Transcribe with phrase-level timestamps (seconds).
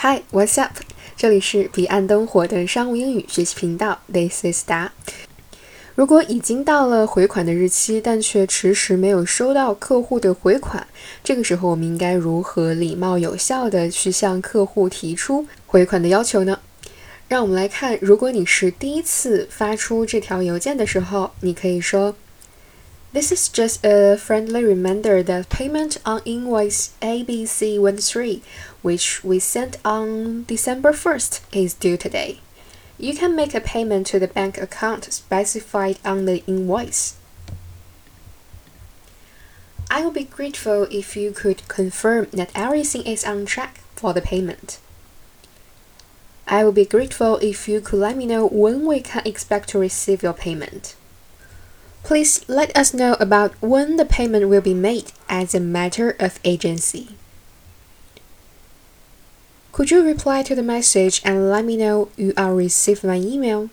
[0.00, 0.76] Hi, what's up？
[1.16, 4.90] 这里是彼岸灯火的商务英语学习频道，This is Da。
[5.96, 10.86] 如果已经到了回款的日期，但却迟迟没有收到客户的回款，
[11.24, 16.60] 这个时候我们应该如何礼貌有效的去向客户提出回款的要求呢？
[17.26, 22.14] 让我们来看，如果你是第一次发出这条邮件的时候，你可以说。
[23.10, 28.42] This is just a friendly reminder that payment on invoice ABC13,
[28.82, 32.40] which we sent on December 1st, is due today.
[32.98, 37.16] You can make a payment to the bank account specified on the invoice.
[39.90, 44.20] I would be grateful if you could confirm that everything is on track for the
[44.20, 44.80] payment.
[46.46, 49.78] I would be grateful if you could let me know when we can expect to
[49.78, 50.94] receive your payment.
[52.02, 56.40] Please let us know about when the payment will be made as a matter of
[56.44, 57.10] agency.
[59.72, 63.70] Could you reply to the message and let me know you are received my email?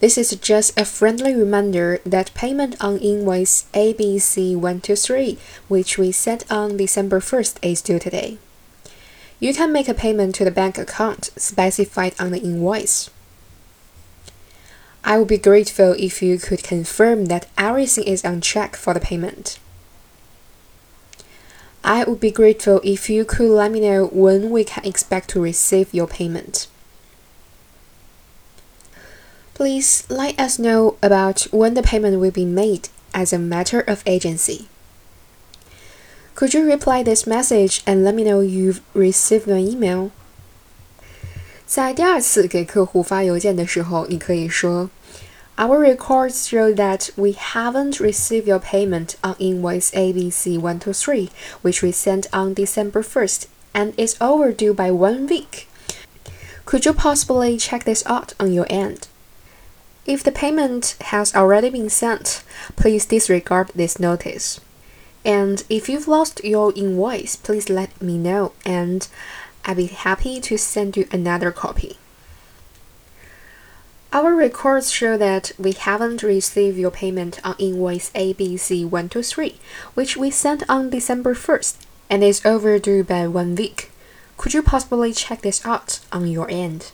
[0.00, 6.76] This is just a friendly reminder that payment on invoice ABC123, which we sent on
[6.76, 8.38] December 1st, is due today.
[9.38, 13.10] You can make a payment to the bank account specified on the invoice.
[15.04, 19.00] I would be grateful if you could confirm that everything is on track for the
[19.00, 19.58] payment.
[21.84, 25.40] I would be grateful if you could let me know when we can expect to
[25.40, 26.68] receive your payment.
[29.54, 34.02] Please let us know about when the payment will be made as a matter of
[34.06, 34.68] agency.
[36.36, 40.12] Could you reply this message and let me know you've received my email?
[41.71, 44.89] 在第二次给客户发邮件的时候，你可以说：“
[45.57, 51.29] Our records show that we haven't received your payment on invoice ABC one two three,
[51.63, 55.67] which we sent on December first, and is overdue by one week.
[56.65, 59.07] Could you possibly check this out on your end?
[60.05, 62.43] If the payment has already been sent,
[62.75, 64.59] please disregard this notice.
[65.25, 69.07] And if you've lost your invoice, please let me know and
[69.64, 71.98] I'd be happy to send you another copy.
[74.12, 79.54] Our records show that we haven't received your payment on invoice ABC123,
[79.94, 81.76] which we sent on December 1st
[82.10, 83.90] and is overdue by one week.
[84.36, 86.92] Could you possibly check this out on your end?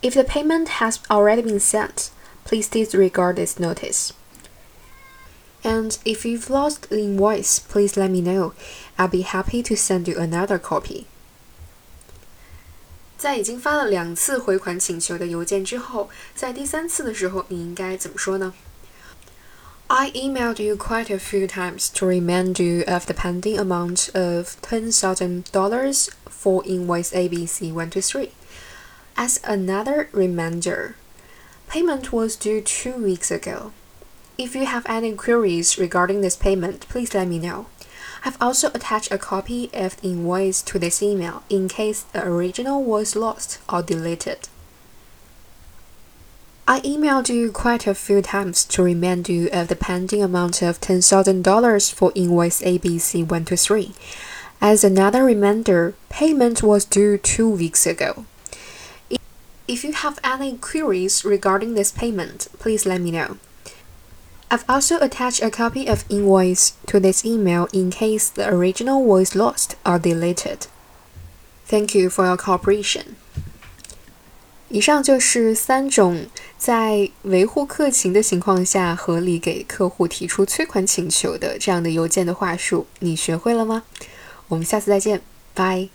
[0.00, 2.10] If the payment has already been sent,
[2.44, 4.12] please disregard this notice.
[5.77, 8.53] And if you've lost the invoice, please let me know.
[8.97, 11.05] I'll be happy to send you another copy.
[13.17, 18.53] 在已经发了两次回款请求的邮件之后，在第三次的时候，你应该怎么说呢？
[19.87, 24.91] I emailed you quite a few times to remind you of the pending amount of ten
[24.91, 28.31] thousand dollars for invoice ABC one two three.
[29.15, 30.95] As another reminder,
[31.69, 33.71] payment was due two weeks ago.
[34.38, 37.66] If you have any queries regarding this payment, please let me know.
[38.24, 42.84] I've also attached a copy of the invoice to this email in case the original
[42.84, 44.48] was lost or deleted.
[46.68, 50.80] I emailed you quite a few times to remind you of the pending amount of
[50.80, 53.92] $10,000 for invoice ABC123.
[54.60, 58.24] As another reminder, payment was due two weeks ago.
[59.66, 63.38] If you have any queries regarding this payment, please let me know.
[64.49, 69.35] I've also attached a copy of invoice to this email in case the original was
[69.35, 70.67] lost or deleted.
[71.67, 73.15] Thank you for your cooperation.
[74.69, 76.27] 以上就是三种
[76.57, 83.83] 在维护客情的情况下合理给客户提出催款请求的这样的邮件的话术，你学会了吗？
[84.47, 85.21] 我们下次再见，
[85.53, 85.89] 拜。